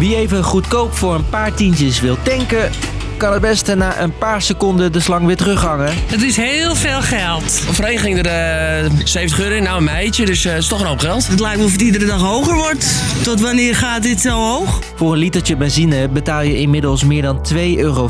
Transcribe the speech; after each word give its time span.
Wie 0.00 0.16
even 0.16 0.44
goedkoop 0.44 0.96
voor 0.96 1.14
een 1.14 1.28
paar 1.28 1.54
tientjes 1.54 2.00
wil 2.00 2.16
tanken, 2.22 2.70
kan 3.16 3.32
het 3.32 3.40
beste 3.40 3.74
na 3.74 4.00
een 4.00 4.18
paar 4.18 4.42
seconden 4.42 4.92
de 4.92 5.00
slang 5.00 5.26
weer 5.26 5.36
terughangen. 5.36 5.92
Het 6.06 6.22
is 6.22 6.36
heel 6.36 6.74
veel 6.74 7.00
geld. 7.02 7.50
Voorheen 7.50 7.98
ging 7.98 8.26
er 8.26 8.84
uh, 8.84 8.90
70 9.04 9.40
euro 9.40 9.54
in, 9.54 9.62
nou 9.62 9.76
een 9.76 9.84
meidje, 9.84 10.26
dus 10.26 10.46
uh, 10.46 10.56
is 10.56 10.66
toch 10.68 10.80
een 10.80 10.86
hoop 10.86 10.98
geld. 10.98 11.26
Het 11.26 11.40
lijkt 11.40 11.58
me 11.58 11.64
of 11.64 11.72
het 11.72 11.80
iedere 11.80 12.06
dag 12.06 12.20
hoger 12.20 12.54
wordt. 12.54 12.86
Tot 13.22 13.40
wanneer 13.40 13.74
gaat 13.74 14.02
dit 14.02 14.20
zo 14.20 14.30
hoog? 14.30 14.78
Voor 14.94 15.12
een 15.12 15.18
litertje 15.18 15.56
benzine 15.56 16.08
betaal 16.08 16.42
je 16.42 16.56
inmiddels 16.56 17.04
meer 17.04 17.22
dan 17.22 17.46
2,50 17.54 17.60
euro. 17.76 18.08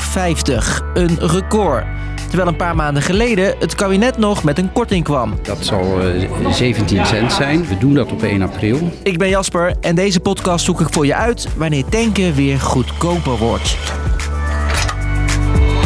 Een 0.94 1.18
record. 1.20 1.84
Terwijl 2.30 2.50
een 2.50 2.56
paar 2.56 2.76
maanden 2.76 3.02
geleden 3.02 3.54
het 3.58 3.74
kabinet 3.74 4.18
nog 4.18 4.42
met 4.42 4.58
een 4.58 4.72
korting 4.72 5.04
kwam. 5.04 5.38
Dat 5.42 5.58
zal 5.60 6.06
uh, 6.06 6.50
17 6.52 7.06
cent 7.06 7.32
zijn. 7.32 7.66
We 7.66 7.78
doen 7.78 7.94
dat 7.94 8.12
op 8.12 8.22
1 8.22 8.42
april. 8.42 8.92
Ik 9.02 9.18
ben 9.18 9.28
Jasper 9.28 9.74
en 9.80 9.94
deze 9.94 10.20
podcast 10.20 10.64
zoek 10.64 10.80
ik 10.80 10.86
voor 10.90 11.06
je 11.06 11.14
uit 11.14 11.48
wanneer 11.56 11.84
tanken 11.88 12.34
weer 12.34 12.60
goedkoper 12.60 13.36
wordt. 13.36 13.76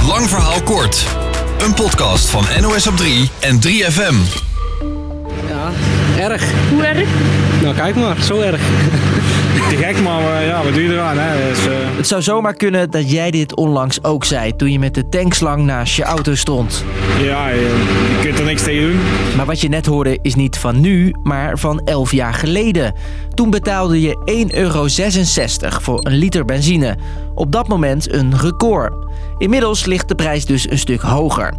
Lang 0.07 0.29
verhaal 0.29 0.63
kort. 0.63 1.07
Een 1.59 1.75
podcast 1.75 2.31
van 2.31 2.45
NOS 2.61 2.87
op 2.87 2.97
3 2.97 3.31
en 3.41 3.57
3FM. 3.57 4.15
Ja, 5.49 5.71
erg. 6.19 6.53
Hoe 6.71 6.85
erg? 6.85 7.09
Nou, 7.63 7.75
kijk 7.75 7.95
maar, 7.95 8.23
zo 8.23 8.41
erg. 8.41 8.61
Te 9.55 9.77
gek, 9.77 10.03
maar 10.03 10.21
uh, 10.21 10.47
ja, 10.47 10.65
wat 10.65 10.73
doe 10.73 10.83
je 10.83 10.93
eraan? 10.93 11.19
Hè? 11.19 11.49
Dus, 11.49 11.67
uh... 11.67 11.73
Het 11.97 12.07
zou 12.07 12.23
zomaar 12.23 12.55
kunnen 12.55 12.91
dat 12.91 13.11
jij 13.11 13.31
dit 13.31 13.57
onlangs 13.57 14.05
ook 14.05 14.25
zei 14.25 14.57
toen 14.57 14.73
je 14.73 14.79
met 14.79 14.95
de 14.95 15.09
tankslang 15.09 15.65
naast 15.65 15.97
je 15.97 16.03
auto 16.03 16.35
stond. 16.35 16.85
Ja, 17.23 17.49
je, 17.49 17.61
je 17.61 18.19
kunt 18.23 18.39
er 18.39 18.45
niks 18.45 18.63
tegen 18.63 18.91
doen. 18.91 19.01
Maar 19.37 19.47
wat 19.47 19.61
je 19.61 19.69
net 19.69 19.87
hoorde 19.87 20.19
is 20.23 20.35
niet 20.35 20.59
van 20.59 20.81
nu, 20.81 21.15
maar 21.23 21.59
van 21.59 21.81
11 21.85 22.13
jaar 22.13 22.35
geleden. 22.35 22.95
Toen 23.35 23.51
betaalde 23.51 24.01
je 24.01 24.47
1,66 24.51 24.57
euro 24.59 24.87
voor 25.81 26.07
een 26.07 26.15
liter 26.15 26.45
benzine. 26.45 26.97
Op 27.35 27.53
dat 27.53 27.69
moment 27.69 28.13
een 28.13 28.39
record. 28.39 28.93
Inmiddels 29.39 29.85
ligt 29.85 30.09
de 30.09 30.15
prijs 30.15 30.45
dus 30.45 30.71
een 30.71 30.79
stuk 30.79 31.01
hoger. 31.01 31.55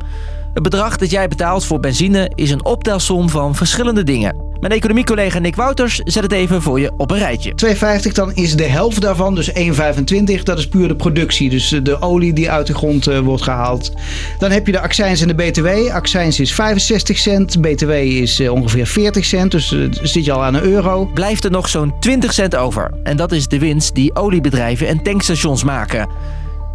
Het 0.53 0.63
bedrag 0.63 0.97
dat 0.97 1.11
jij 1.11 1.27
betaalt 1.27 1.65
voor 1.65 1.79
benzine 1.79 2.31
is 2.35 2.51
een 2.51 2.65
optelsom 2.65 3.29
van 3.29 3.55
verschillende 3.55 4.03
dingen. 4.03 4.44
Mijn 4.59 4.73
economiecollega 4.73 5.39
Nick 5.39 5.55
Wouters 5.55 5.97
zet 5.97 6.23
het 6.23 6.31
even 6.31 6.61
voor 6.61 6.79
je 6.79 6.91
op 6.97 7.11
een 7.11 7.17
rijtje. 7.17 7.53
2,50 8.05 8.11
dan 8.11 8.33
is 8.33 8.55
de 8.55 8.63
helft 8.63 9.01
daarvan, 9.01 9.35
dus 9.35 9.51
1,25. 9.51 10.43
Dat 10.43 10.57
is 10.57 10.67
puur 10.67 10.87
de 10.87 10.95
productie, 10.95 11.49
dus 11.49 11.79
de 11.83 12.01
olie 12.01 12.33
die 12.33 12.51
uit 12.51 12.67
de 12.67 12.73
grond 12.73 13.07
uh, 13.07 13.19
wordt 13.19 13.43
gehaald. 13.43 13.91
Dan 14.39 14.51
heb 14.51 14.65
je 14.65 14.71
de 14.71 14.79
accijns 14.79 15.21
en 15.21 15.27
de 15.27 15.35
btw. 15.35 15.91
Accijns 15.91 16.39
is 16.39 16.53
65 16.53 17.17
cent, 17.17 17.61
btw 17.61 17.89
is 17.91 18.39
uh, 18.39 18.51
ongeveer 18.51 18.87
40 18.87 19.25
cent, 19.25 19.51
dus 19.51 19.71
uh, 19.71 19.87
zit 20.01 20.25
je 20.25 20.31
al 20.31 20.43
aan 20.43 20.53
een 20.53 20.63
euro. 20.63 21.05
Blijft 21.13 21.43
er 21.43 21.51
nog 21.51 21.69
zo'n 21.69 21.93
20 21.99 22.33
cent 22.33 22.55
over. 22.55 22.91
En 23.03 23.17
dat 23.17 23.31
is 23.31 23.47
de 23.47 23.59
winst 23.59 23.95
die 23.95 24.15
oliebedrijven 24.15 24.87
en 24.87 25.03
tankstations 25.03 25.63
maken. 25.63 26.09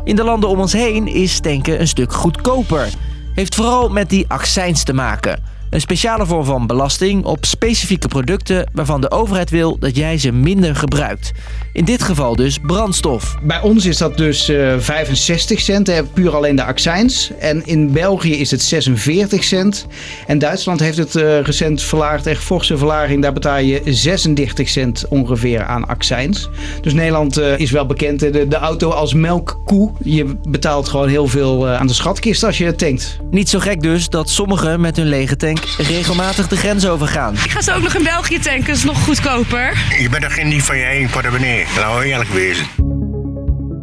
In 0.04 0.16
de 0.16 0.24
landen 0.24 0.48
om 0.48 0.60
ons 0.60 0.72
heen 0.72 1.06
is 1.06 1.40
tanken 1.40 1.80
een 1.80 1.88
stuk 1.88 2.12
goedkoper. 2.12 2.88
Heeft 3.34 3.54
vooral 3.54 3.88
met 3.88 4.10
die 4.10 4.24
accijns 4.28 4.82
te 4.82 4.92
maken. 4.92 5.49
Een 5.70 5.80
speciale 5.80 6.26
vorm 6.26 6.44
van 6.44 6.66
belasting 6.66 7.24
op 7.24 7.44
specifieke 7.44 8.08
producten 8.08 8.70
waarvan 8.72 9.00
de 9.00 9.10
overheid 9.10 9.50
wil 9.50 9.78
dat 9.78 9.96
jij 9.96 10.18
ze 10.18 10.32
minder 10.32 10.76
gebruikt. 10.76 11.32
In 11.72 11.84
dit 11.84 12.02
geval 12.02 12.36
dus 12.36 12.58
brandstof. 12.66 13.36
Bij 13.42 13.60
ons 13.60 13.86
is 13.86 13.96
dat 13.96 14.16
dus 14.16 14.48
uh, 14.48 14.74
65 14.78 15.60
cent, 15.60 15.86
hè, 15.86 16.04
puur 16.04 16.36
alleen 16.36 16.56
de 16.56 16.64
accijns. 16.64 17.30
En 17.38 17.66
in 17.66 17.92
België 17.92 18.34
is 18.34 18.50
het 18.50 18.62
46 18.62 19.44
cent. 19.44 19.86
En 20.26 20.38
Duitsland 20.38 20.80
heeft 20.80 20.96
het 20.96 21.14
uh, 21.14 21.40
recent 21.40 21.82
verlaagd, 21.82 22.26
echt 22.26 22.42
forse 22.42 22.76
verlaging. 22.76 23.22
Daar 23.22 23.32
betaal 23.32 23.58
je 23.58 23.82
36 23.84 24.68
cent 24.68 25.04
ongeveer 25.08 25.64
aan 25.64 25.86
accijns. 25.86 26.48
Dus 26.80 26.92
Nederland 26.92 27.38
uh, 27.38 27.58
is 27.58 27.70
wel 27.70 27.86
bekend, 27.86 28.20
de, 28.20 28.48
de, 28.48 28.56
auto 28.56 28.90
als 28.90 29.14
melkkoe. 29.14 29.92
Je 30.02 30.36
betaalt 30.48 30.88
gewoon 30.88 31.08
heel 31.08 31.26
veel 31.26 31.68
aan 31.68 31.86
de 31.86 31.92
schatkist 31.92 32.42
als 32.42 32.58
je 32.58 32.74
tankt. 32.74 33.18
Niet 33.30 33.48
zo 33.48 33.58
gek 33.58 33.82
dus 33.82 34.08
dat 34.08 34.30
sommigen 34.30 34.80
met 34.80 34.96
hun 34.96 35.06
lege 35.06 35.36
tank 35.36 35.59
regelmatig 35.78 36.48
de 36.48 36.56
grens 36.56 36.86
overgaan. 36.86 37.34
Ik 37.34 37.50
ga 37.50 37.60
zo 37.60 37.74
ook 37.74 37.82
nog 37.82 37.94
in 37.94 38.02
België 38.02 38.38
tanken, 38.38 38.72
is 38.72 38.84
nog 38.84 39.04
goedkoper. 39.04 39.84
Je 39.98 40.08
bent 40.08 40.24
er 40.24 40.30
geen 40.30 40.48
niet 40.48 40.62
van 40.62 40.76
je 40.76 40.84
eigen 40.84 41.10
portemonnee, 41.10 41.66
laten 41.76 41.98
we 41.98 42.04
eerlijk 42.04 42.30
wezen. 42.30 42.66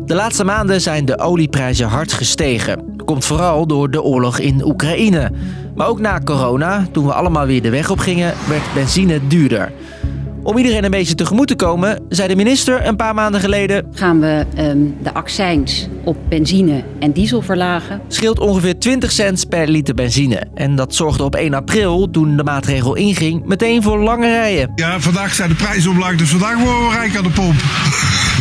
De 0.05 0.16
laatste 0.16 0.43
maanden 0.43 0.81
zijn 0.81 1.05
de 1.05 1.19
olieprijzen 1.19 1.87
hard 1.87 2.13
gestegen. 2.13 2.95
Komt 3.05 3.25
vooral 3.25 3.67
door 3.67 3.91
de 3.91 4.01
oorlog 4.01 4.39
in 4.39 4.66
Oekraïne. 4.66 5.31
Maar 5.75 5.87
ook 5.87 5.99
na 5.99 6.19
corona, 6.23 6.87
toen 6.91 7.05
we 7.05 7.13
allemaal 7.13 7.45
weer 7.45 7.61
de 7.61 7.69
weg 7.69 7.89
op 7.89 7.99
gingen, 7.99 8.33
werd 8.47 8.73
benzine 8.73 9.27
duurder. 9.27 9.71
Om 10.47 10.58
iedereen 10.58 10.84
een 10.84 10.91
beetje 10.91 11.16
tegemoet 11.16 11.47
te 11.47 11.56
komen, 11.56 12.06
zei 12.09 12.28
de 12.28 12.35
minister 12.35 12.85
een 12.85 12.96
paar 12.96 13.13
maanden 13.13 13.41
geleden... 13.41 13.88
Gaan 13.94 14.19
we 14.19 14.46
um, 14.58 14.96
de 15.03 15.13
accijns 15.13 15.88
op 16.03 16.18
benzine 16.30 16.84
en 17.00 17.12
diesel 17.12 17.41
verlagen. 17.41 18.02
Scheelt 18.08 18.40
ongeveer 18.40 18.80
20 18.80 19.12
cent 19.12 19.50
per 19.50 19.68
liter 19.68 19.94
benzine. 19.94 20.44
En 20.53 20.75
dat 20.75 20.96
zorgde 20.96 21.24
op 21.24 21.35
1 21.35 21.53
april, 21.53 22.09
toen 22.12 22.38
de 22.38 22.44
maatregel 22.44 22.96
inging, 22.96 23.46
meteen 23.46 23.84
voor 23.84 24.00
lange 24.00 24.28
rijen. 24.28 24.72
Ja, 24.75 25.00
vandaag 25.00 25.34
zijn 25.34 25.50
de 25.50 25.56
prijzen 25.56 25.91
omlaag, 25.91 26.16
dus 26.16 26.30
vandaag 26.30 26.64
worden 26.64 26.90
we 26.90 26.96
rijk 26.96 27.18
aan 27.18 27.24
de 27.24 27.29
pomp. 27.29 27.56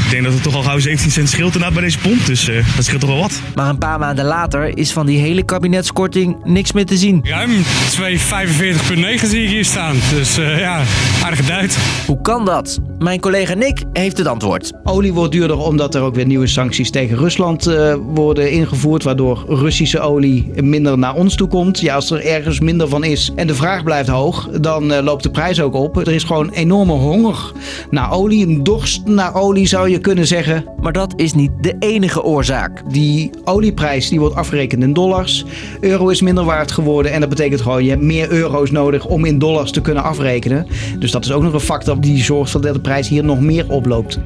Ik 0.07 0.13
denk 0.13 0.25
dat 0.25 0.33
het 0.33 0.43
toch 0.43 0.55
al 0.55 0.63
gauw 0.63 0.79
17 0.79 1.11
cent 1.11 1.29
scheelt 1.29 1.47
inderdaad 1.47 1.73
bij 1.73 1.83
deze 1.83 1.99
pomp, 1.99 2.27
dus 2.27 2.49
uh, 2.49 2.77
dat 2.77 2.85
scheelt 2.85 3.01
toch 3.01 3.11
wel 3.11 3.19
wat. 3.19 3.41
Maar 3.55 3.69
een 3.69 3.79
paar 3.79 3.99
maanden 3.99 4.25
later 4.25 4.79
is 4.79 4.93
van 4.93 5.07
die 5.07 5.19
hele 5.19 5.43
kabinetskorting 5.43 6.37
niks 6.45 6.73
meer 6.73 6.87
te 6.87 6.97
zien. 6.97 7.21
Ruim 7.25 7.51
2,45,9 7.53 9.27
zie 9.27 9.43
ik 9.43 9.49
hier 9.49 9.65
staan, 9.65 9.97
dus 10.11 10.39
uh, 10.39 10.59
ja, 10.59 10.83
aardige 11.25 11.45
duit. 11.45 11.79
Hoe 12.07 12.21
kan 12.21 12.45
dat? 12.45 12.79
Mijn 12.99 13.21
collega 13.21 13.55
Nick 13.55 13.85
heeft 13.93 14.19
het 14.19 14.27
antwoord. 14.27 14.73
Olie 14.85 15.13
wordt 15.13 15.33
duurder 15.33 15.59
omdat 15.59 15.95
er 15.95 16.03
ook 16.03 16.15
weer 16.15 16.27
nieuwe 16.27 16.47
sancties 16.47 16.91
tegen 16.91 17.17
Rusland 17.17 17.69
uh, 17.69 17.95
worden 18.07 18.51
ingevoerd, 18.51 19.03
waardoor 19.03 19.45
Russische 19.49 20.01
olie 20.01 20.63
minder 20.63 20.99
naar 20.99 21.15
ons 21.15 21.35
toe 21.35 21.49
komt. 21.49 21.81
Ja, 21.81 21.95
als 21.95 22.11
er 22.11 22.25
ergens 22.25 22.61
minder 22.61 22.89
van 22.89 23.05
is 23.05 23.33
en 23.35 23.47
de 23.47 23.55
vraag 23.55 23.85
blijft 23.85 24.09
hoog, 24.09 24.49
dan 24.49 24.93
uh, 24.93 24.99
loopt 25.03 25.23
de 25.23 25.31
prijs 25.31 25.61
ook 25.61 25.75
op. 25.75 25.97
Er 25.97 26.13
is 26.13 26.25
gewoon 26.25 26.51
enorme 26.51 26.93
honger 26.93 27.53
naar 27.91 28.13
olie, 28.13 28.47
een 28.47 28.63
dorst 28.63 29.05
naar 29.05 29.35
olie 29.35 29.67
zou 29.67 29.89
je 29.89 29.99
kunnen 29.99 30.27
zeggen. 30.27 30.65
Maar 30.81 30.93
dat 30.93 31.13
is 31.17 31.35
niet 31.35 31.51
de 31.61 31.77
enige 31.79 32.23
oorzaak. 32.23 32.83
Die 32.93 33.31
olieprijs 33.45 34.09
die 34.09 34.21
wordt 34.21 34.35
afgerekend 34.35 34.83
in 34.83 34.93
dollars. 34.93 35.45
Euro 35.81 36.09
is 36.09 36.21
minder 36.21 36.45
waard 36.45 36.73
geworden 36.73 37.13
en 37.13 37.21
dat 37.21 37.29
betekent 37.29 37.61
gewoon 37.61 37.85
je 37.85 37.91
hebt 37.91 38.03
meer 38.03 38.31
euro's 38.31 38.71
nodig 38.71 39.07
om 39.07 39.25
in 39.25 39.39
dollars 39.39 39.71
te 39.71 39.81
kunnen 39.81 40.03
afrekenen. 40.03 40.67
Dus 40.99 41.11
dat 41.11 41.25
is 41.25 41.33
ook 41.33 41.43
nog 41.43 41.53
een 41.53 41.61
factor 41.61 42.01
die 42.01 42.25
zorgt 42.25 42.53
dat 42.53 42.63
de 42.63 42.81
prijs 42.87 43.09
hier 43.09 43.25
nog 43.25 43.41
meer 43.41 43.71
oploopt. 43.71 44.19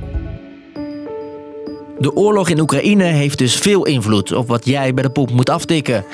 De 1.98 2.12
oorlog 2.14 2.48
in 2.48 2.60
Oekraïne 2.60 3.04
heeft 3.04 3.38
dus 3.38 3.56
veel 3.56 3.86
invloed 3.86 4.32
op 4.32 4.48
wat 4.48 4.64
jij 4.64 4.94
bij 4.94 5.02
de 5.02 5.10
pomp 5.10 5.30
moet 5.30 5.50
aftikken. 5.50 6.04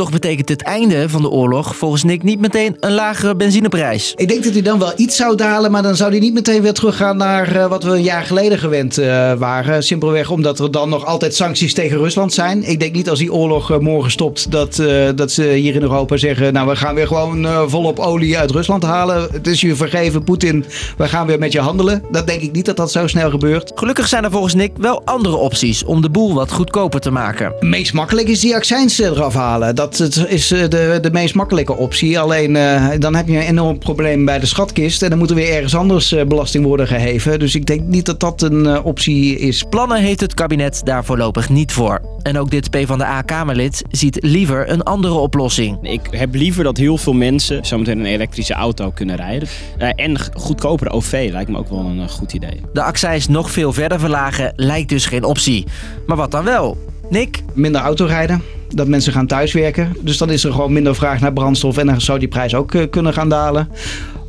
Toch 0.00 0.10
betekent 0.10 0.48
het 0.48 0.62
einde 0.62 1.08
van 1.08 1.22
de 1.22 1.28
oorlog 1.28 1.76
volgens 1.76 2.02
Nick 2.02 2.22
niet 2.22 2.40
meteen 2.40 2.76
een 2.80 2.92
lagere 2.92 3.36
benzineprijs. 3.36 4.12
Ik 4.16 4.28
denk 4.28 4.44
dat 4.44 4.52
hij 4.52 4.62
dan 4.62 4.78
wel 4.78 4.92
iets 4.96 5.16
zou 5.16 5.36
dalen, 5.36 5.70
maar 5.70 5.82
dan 5.82 5.96
zou 5.96 6.10
hij 6.10 6.20
niet 6.20 6.34
meteen 6.34 6.62
weer 6.62 6.72
teruggaan 6.72 7.16
naar 7.16 7.56
uh, 7.56 7.66
wat 7.66 7.82
we 7.82 7.90
een 7.90 8.02
jaar 8.02 8.22
geleden 8.22 8.58
gewend 8.58 8.98
uh, 8.98 9.32
waren. 9.32 9.82
Simpelweg 9.82 10.30
omdat 10.30 10.58
er 10.58 10.70
dan 10.70 10.88
nog 10.88 11.06
altijd 11.06 11.34
sancties 11.34 11.74
tegen 11.74 11.98
Rusland 11.98 12.32
zijn. 12.32 12.62
Ik 12.68 12.80
denk 12.80 12.94
niet 12.94 13.10
als 13.10 13.18
die 13.18 13.32
oorlog 13.32 13.70
uh, 13.70 13.78
morgen 13.78 14.10
stopt 14.10 14.50
dat, 14.50 14.82
dat 15.14 15.32
ze 15.32 15.42
hier 15.42 15.74
in 15.74 15.82
Europa 15.82 16.16
zeggen: 16.16 16.52
Nou, 16.52 16.68
we 16.68 16.76
gaan 16.76 16.94
weer 16.94 17.06
gewoon 17.06 17.68
volop 17.70 17.98
olie 17.98 18.38
uit 18.38 18.50
Rusland 18.50 18.82
halen. 18.82 19.28
Het 19.32 19.46
is 19.46 19.60
je 19.60 19.76
vergeven, 19.76 20.24
Poetin. 20.24 20.64
We 20.96 21.08
gaan 21.08 21.26
weer 21.26 21.38
met 21.38 21.52
je 21.52 21.60
handelen. 21.60 22.02
Dat 22.10 22.26
denk 22.26 22.42
ik 22.42 22.52
niet 22.52 22.66
dat 22.66 22.76
dat 22.76 22.92
zo 22.92 23.06
snel 23.06 23.30
gebeurt. 23.30 23.72
Gelukkig 23.74 24.08
zijn 24.08 24.24
er 24.24 24.30
volgens 24.30 24.54
Nick 24.54 24.72
wel 24.76 25.02
andere 25.04 25.36
opties 25.36 25.84
om 25.84 26.02
de 26.02 26.10
boel 26.10 26.34
wat 26.34 26.52
goedkoper 26.52 27.00
te 27.00 27.10
maken. 27.10 27.54
Meest 27.60 27.92
makkelijk 27.92 28.28
is 28.28 28.40
die 28.40 28.54
accijns 28.54 28.98
eraf 28.98 29.34
halen. 29.34 29.74
Dat 29.74 29.89
is 30.28 30.48
de, 30.48 30.98
de 31.00 31.10
meest 31.12 31.34
makkelijke 31.34 31.76
optie. 31.76 32.18
Alleen 32.18 32.54
uh, 32.54 32.88
dan 32.98 33.14
heb 33.14 33.28
je 33.28 33.36
een 33.36 33.40
enorm 33.40 33.78
probleem 33.78 34.24
bij 34.24 34.38
de 34.38 34.46
schatkist. 34.46 35.02
En 35.02 35.10
dan 35.10 35.18
moet 35.18 35.30
er 35.30 35.36
weer 35.36 35.54
ergens 35.54 35.74
anders 35.74 36.12
uh, 36.12 36.24
belasting 36.24 36.64
worden 36.64 36.86
geheven. 36.86 37.38
Dus 37.38 37.54
ik 37.54 37.66
denk 37.66 37.82
niet 37.82 38.06
dat 38.06 38.20
dat 38.20 38.42
een 38.42 38.64
uh, 38.64 38.78
optie 38.82 39.38
is. 39.38 39.62
Plannen 39.62 40.00
heeft 40.00 40.20
het 40.20 40.34
kabinet 40.34 40.80
daar 40.84 41.04
voorlopig 41.04 41.48
niet 41.48 41.72
voor. 41.72 42.00
En 42.22 42.38
ook 42.38 42.50
dit 42.50 42.70
PvdA-Kamerlid 42.70 43.82
ziet 43.90 44.18
liever 44.22 44.70
een 44.70 44.82
andere 44.82 45.14
oplossing. 45.14 45.78
Ik 45.82 46.00
heb 46.10 46.34
liever 46.34 46.64
dat 46.64 46.76
heel 46.76 46.96
veel 46.96 47.12
mensen 47.12 47.64
zometeen 47.64 47.98
een 47.98 48.06
elektrische 48.06 48.54
auto 48.54 48.90
kunnen 48.90 49.16
rijden. 49.16 49.48
en 49.96 50.18
goedkoper 50.34 50.90
OV 50.90 51.28
lijkt 51.32 51.50
me 51.50 51.58
ook 51.58 51.68
wel 51.68 51.78
een 51.84 52.08
goed 52.08 52.32
idee. 52.32 52.60
De 52.72 52.82
accijns 52.82 53.28
nog 53.28 53.50
veel 53.50 53.72
verder 53.72 54.00
verlagen 54.00 54.52
lijkt 54.56 54.88
dus 54.88 55.06
geen 55.06 55.24
optie. 55.24 55.66
Maar 56.06 56.16
wat 56.16 56.30
dan 56.30 56.44
wel? 56.44 56.76
Nick? 57.08 57.42
Minder 57.54 57.80
autorijden 57.80 58.42
dat 58.74 58.88
mensen 58.88 59.12
gaan 59.12 59.26
thuiswerken. 59.26 59.96
Dus 60.00 60.18
dan 60.18 60.30
is 60.30 60.44
er 60.44 60.52
gewoon 60.52 60.72
minder 60.72 60.94
vraag 60.94 61.20
naar 61.20 61.32
brandstof 61.32 61.76
en 61.76 61.86
dan 61.86 62.00
zou 62.00 62.18
die 62.18 62.28
prijs 62.28 62.54
ook 62.54 62.74
uh, 62.74 62.90
kunnen 62.90 63.12
gaan 63.12 63.28
dalen. 63.28 63.68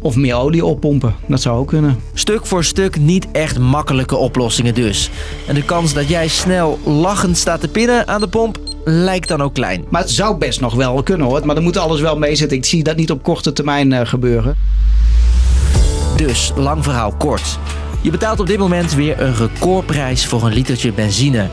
Of 0.01 0.15
meer 0.15 0.35
olie 0.35 0.65
oppompen, 0.65 1.15
dat 1.25 1.41
zou 1.41 1.57
ook 1.57 1.67
kunnen. 1.67 1.99
Stuk 2.13 2.45
voor 2.45 2.63
stuk 2.63 2.99
niet 2.99 3.27
echt 3.31 3.59
makkelijke 3.59 4.15
oplossingen 4.15 4.73
dus. 4.73 5.09
En 5.47 5.55
de 5.55 5.63
kans 5.63 5.93
dat 5.93 6.07
jij 6.07 6.27
snel 6.27 6.79
lachend 6.85 7.37
staat 7.37 7.61
te 7.61 7.67
pinnen 7.67 8.07
aan 8.07 8.21
de 8.21 8.27
pomp 8.27 8.59
lijkt 8.85 9.27
dan 9.27 9.41
ook 9.41 9.53
klein. 9.53 9.85
Maar 9.89 10.01
het 10.01 10.11
zou 10.11 10.37
best 10.37 10.61
nog 10.61 10.73
wel 10.73 11.03
kunnen 11.03 11.27
hoor. 11.27 11.45
Maar 11.45 11.55
dan 11.55 11.63
moet 11.63 11.77
alles 11.77 12.01
wel 12.01 12.17
meezitten. 12.17 12.57
Ik 12.57 12.65
zie 12.65 12.83
dat 12.83 12.95
niet 12.95 13.11
op 13.11 13.23
korte 13.23 13.53
termijn 13.53 13.91
uh, 13.91 13.99
gebeuren. 14.03 14.55
Dus, 16.15 16.51
lang 16.55 16.83
verhaal 16.83 17.13
kort. 17.17 17.59
Je 18.01 18.11
betaalt 18.11 18.39
op 18.39 18.47
dit 18.47 18.57
moment 18.57 18.93
weer 18.93 19.21
een 19.21 19.35
recordprijs 19.35 20.25
voor 20.25 20.43
een 20.43 20.53
litertje 20.53 20.91
benzine. 20.93 21.47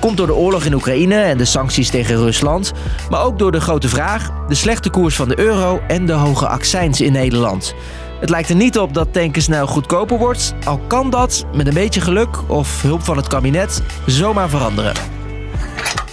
Komt 0.00 0.16
door 0.16 0.26
de 0.26 0.34
oorlog 0.34 0.64
in 0.64 0.74
Oekraïne 0.74 1.14
en 1.14 1.38
de 1.38 1.44
sancties 1.44 1.90
tegen 1.90 2.16
Rusland, 2.16 2.72
maar 3.10 3.22
ook 3.22 3.38
door 3.38 3.52
de 3.52 3.60
grote 3.60 3.88
vraag, 3.88 4.30
de 4.48 4.54
slechte 4.54 4.90
koers 4.90 5.16
van 5.16 5.28
de 5.28 5.38
euro 5.38 5.80
en 5.88 6.06
de 6.06 6.12
hoge 6.12 6.48
accijns 6.48 7.00
in 7.00 7.12
Nederland. 7.12 7.74
Het 8.20 8.30
lijkt 8.30 8.48
er 8.48 8.54
niet 8.54 8.78
op 8.78 8.94
dat 8.94 9.12
tanken 9.12 9.42
snel 9.42 9.66
goedkoper 9.66 10.18
wordt, 10.18 10.54
al 10.64 10.80
kan 10.86 11.10
dat 11.10 11.46
met 11.54 11.66
een 11.66 11.74
beetje 11.74 12.00
geluk 12.00 12.50
of 12.50 12.82
hulp 12.82 13.02
van 13.02 13.16
het 13.16 13.28
kabinet 13.28 13.82
zomaar 14.06 14.48
veranderen. 14.48 14.94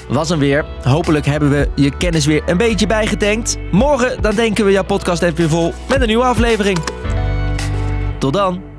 Was 0.10 0.30
hem 0.30 0.40
weer. 0.40 0.66
Hopelijk 0.84 1.26
hebben 1.26 1.50
we 1.50 1.70
je 1.76 1.98
kennis 1.98 2.26
weer 2.26 2.44
een 2.46 2.58
beetje 2.58 2.88
bijgetankt. 2.88 3.58
Morgen 3.72 4.22
dan 4.22 4.36
denken 4.36 4.66
we 4.66 4.72
jouw 4.72 4.84
podcast 4.84 5.22
even 5.22 5.38
weer 5.38 5.50
vol 5.50 5.74
met 5.90 6.02
een 6.02 6.08
nieuwe 6.08 6.24
aflevering. 6.24 6.80
Tot 8.20 8.34
dan. 8.34 8.75